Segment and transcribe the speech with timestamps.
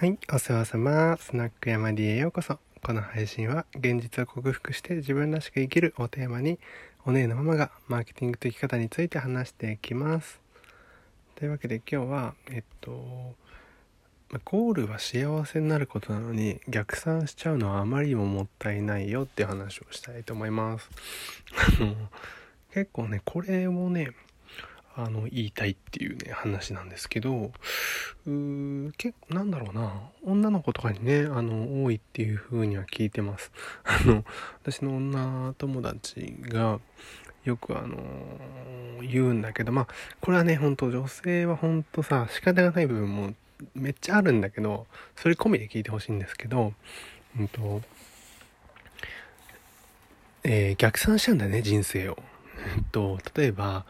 [0.00, 1.18] はい、お世話様。
[1.18, 2.58] スナック山 D へようこそ。
[2.82, 6.58] この配信は、現実を克服して自分らしく生きるをテーマに、
[7.04, 10.40] お姉のママがマーケティングと生き方について話していきます。
[11.34, 13.34] というわけで今日は、えっと、
[14.46, 20.88] ゴールは幸せになることなのに逆算しちゃうのはあまりにももったいないよっていう話をしたいと思います。
[21.78, 21.94] あの
[22.72, 24.12] 結構ね、これをね、
[24.96, 27.52] あの言いたいっていうね話なんですけど
[28.26, 29.92] うー結構なんだろうな
[30.24, 33.52] 女の子とかにねあの多いっていう風には聞いてます
[33.84, 34.24] あの
[34.62, 36.80] 私の女友達が
[37.44, 37.96] よくあの
[39.00, 39.88] 言うんだけどまあ
[40.20, 43.34] これはね本当女性は本当さ仕方がない部分も
[43.74, 46.74] めっちゃあるんだけどそれ込みで聞いてほしいんですけど
[47.38, 47.80] うんと
[50.42, 52.18] えー逆算しちゃうんだよね人生を。
[52.76, 53.86] え っと例えば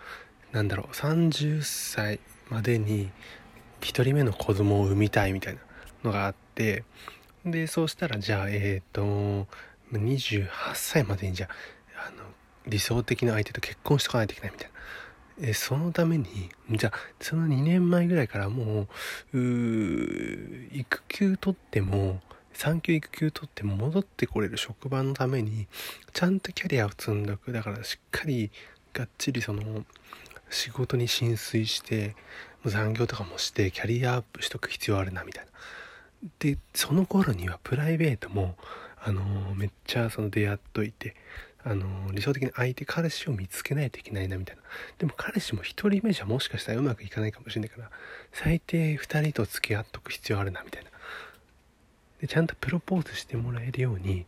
[0.52, 3.10] なんだろう30歳までに
[3.80, 5.60] 1人目の子供を産みたいみたいな
[6.04, 6.84] のがあって
[7.45, 9.46] でそうしたらじゃあえっ、と
[9.93, 11.48] 28歳までにじゃ
[11.96, 12.24] ああの
[12.66, 14.80] 理想的な相手と結婚しとかないといけないみたいな。
[15.43, 18.87] えそのためにじゃあその2年前ぐらいからも
[19.32, 22.21] うう育休取っても
[22.52, 25.66] 産休育休取っても戻ってこれる職場のために
[26.12, 28.51] ちゃんとキャリアを積んどくだからしっかり
[28.93, 29.84] がっちりその
[30.51, 32.15] 仕事に浸水して
[32.65, 35.51] 残業とかもしてキャリアアップしとく必要あるなみたいな。
[36.38, 38.56] でその頃にはプライベートも
[39.02, 39.23] あの
[39.54, 41.16] めっちゃその出会っといて
[41.65, 44.62] あの理想的に相手彼氏を見つけないといけないなみたいな。
[44.98, 47.90] でも彼氏も1人目じゃもしかしたらうまくいかないかもしれないから
[48.32, 50.90] 最低2人と付き合っとく必要あるなみたいな。
[52.21, 54.26] でちゃんとプロポーズしてもらえるように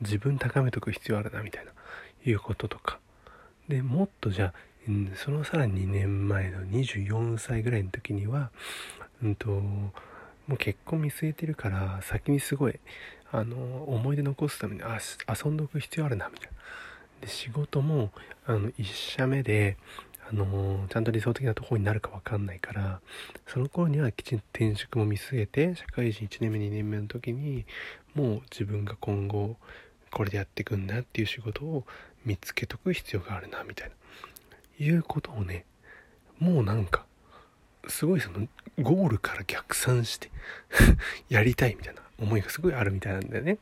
[0.00, 1.72] 自分高めとく必要あるなみたいな
[2.24, 2.98] いうこととか。
[3.68, 4.52] でもっとじゃあ、
[5.16, 8.50] そのさらに2年前の24歳ぐらいの時には
[9.22, 9.92] うんとも
[10.48, 12.78] う結婚見据えてるから先にすごい
[13.32, 14.98] あの思い出残すためにあ
[15.28, 16.54] 遊んどく必要あるなみたいな。
[17.22, 18.10] で仕事も
[18.46, 19.78] あの1社目で
[20.30, 23.00] あのちゃんと理想的なところになるか分かんないから
[23.46, 27.64] その頃にはきちんと転職も見据えて社会人1年目2年目の時に
[28.14, 29.56] もう自分が今後
[30.14, 31.84] これでやっていくんだっていう仕事を
[32.24, 35.64] 見つけとく必要があるなみたいないうことをね
[36.38, 37.04] もうなんか
[37.88, 38.46] すごいその
[38.80, 40.30] ゴールから逆算して
[41.28, 43.58] やりたいみたいな思いがすごいあるみたいなんだよね。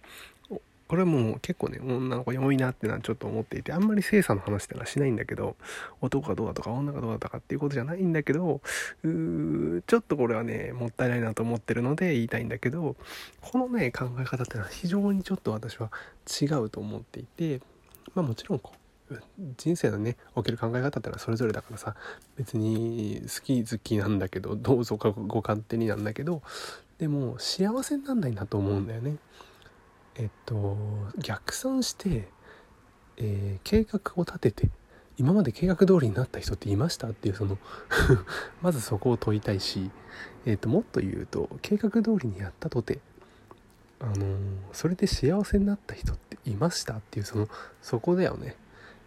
[0.93, 5.57] これも結構ね女の子に多いなってのはちょっと思っていてあんまり性差の話ってのはしないんだけど
[6.03, 8.61] 男がどうだとか女がどうだとかっていうことじゃないんだけど
[9.03, 12.95] うーちょっとこれはねもったいないなと思ってるので言いたいんだけど
[13.41, 15.91] このね考え方ってのは非常にちょっと私は
[16.29, 17.63] 違うと思っていて
[18.15, 18.73] まあもちろんこ
[19.11, 19.15] う
[19.57, 21.95] 人生のね起きる考え方ってのはそれぞれだからさ
[22.37, 26.43] 別に好き好きなんだけどどうぞご勝手になんだけど
[26.99, 29.17] でも幸せになんないなと思うんだよね。
[30.17, 30.77] えっと
[31.19, 32.29] 逆算して、
[33.17, 34.69] えー計画を立てて
[35.19, 37.59] 今まで計画通りになった人っていましたっていうその
[38.63, 39.91] まずそこを問いたいし、
[40.47, 42.99] えっともっと言うと計画通りにやったとて
[44.01, 44.37] あのー
[44.73, 47.49] それで幸せになった人っていましたっていうその
[47.81, 48.57] そこだよね。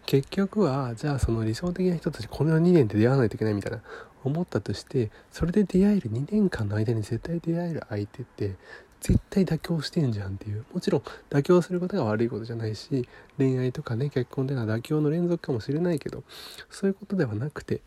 [0.06, 3.82] 結局はじゃあその理想的な人たちこの2年で出会わないといけないみたいな
[4.22, 8.54] 思ったとしてそれで出会える2年間の間に絶対出会える相手って
[9.00, 10.64] 絶対妥協してんじゃんっていう。
[10.72, 13.08] もちろん妥協することが悪いことじゃないし
[13.38, 16.24] 恋愛とかね結婚っていうのは妥協の連続かもしれないけど
[16.70, 17.82] そういうことではなくて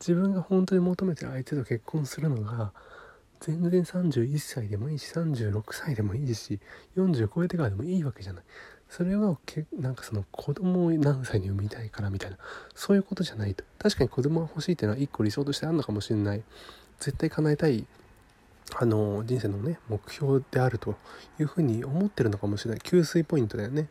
[0.00, 2.72] 自分が本当に求めてる相手と結婚するのが
[3.40, 6.60] 全然31歳でもいいし36歳でもいいし
[6.96, 8.44] 40超えてからでもいいわけじゃない。
[8.88, 12.36] それはけなんかその子供を何歳に産みたいからみたいな
[12.74, 13.64] そういうことじゃないと。
[13.78, 16.42] 確かに子供が欲しいっていうのは一個理想としてあるのかもしれない。
[17.00, 17.86] 絶対叶えたい
[18.74, 20.96] あの人生のね目標であると
[21.38, 22.80] いうふうに思ってるのかもしれない。
[22.80, 23.88] 給水ポイントだよね。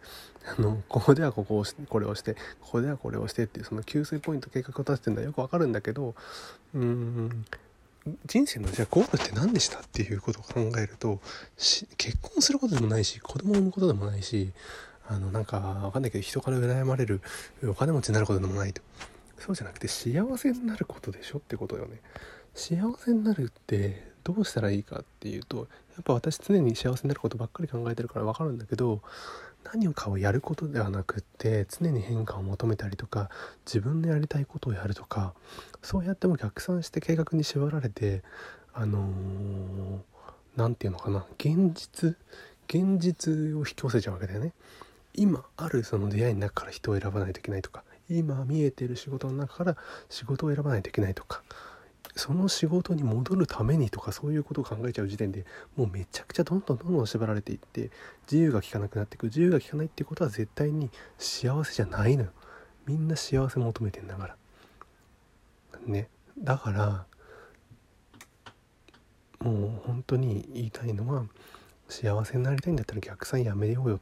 [0.58, 6.16] あのここではここをこれをしてここではこれをしてっていうその給水ポイント計画を立ててるのはよくわかるんだけど
[6.74, 7.46] うん
[8.26, 11.20] 人生のじゃあゴールって何でしたっていうことを考えると
[11.58, 14.52] し結婚することでもないし子供を産むことでもないし
[15.08, 17.22] あのなんかわかんないけど人から羨まれる
[17.64, 18.82] お金持ちになることでもないと。
[19.38, 22.00] そうじゃなくて幸せになることでしょってことよね。
[22.54, 25.64] 幸せになるってどうしたらいいかっていうとや
[26.02, 29.02] っぱ私常に幸せになることばっかり考えてるから分かるんだけど
[29.64, 33.30] 何かをやることではなくって常に変化を求めたりとか
[33.66, 35.34] 自分のやりたいことをやるとか
[35.82, 38.24] そうやっても逆算して計画に縛られて
[38.74, 40.02] あの
[40.56, 42.18] 何、て言うのかな現実
[42.68, 44.54] 現実を引き寄せちゃうわけだよね。
[45.14, 49.78] 今あるその出会いの中から人を選ばないといけないとか今見えてる仕事の中から
[50.10, 51.44] 仕事を選ばないといけないとか
[52.16, 57.92] その仕事に戻るためにとかそういうことを考えちゃう時点でもうめちゃくちゃどんどんどんどん縛られていって
[58.30, 62.24] 自由が利かなくなっていく自由が利かないってことは絶対に幸せじゃないの。
[62.24, 62.32] よ
[62.86, 64.36] みんな幸せ求めてんだから。
[65.86, 66.10] ね。
[66.38, 67.06] だから
[69.40, 71.26] もう本当に言いたいのは
[71.88, 74.00] 幸せになりたいんだったら逆算やめようよ。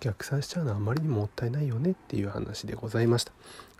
[0.00, 3.32] 逆算しちゃうのはあまりにもったいないよねっていう話でございました。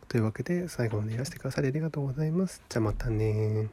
[0.09, 2.63] というわけで最後までいらしてくださりありがとうございます。
[2.69, 3.69] じゃあまたね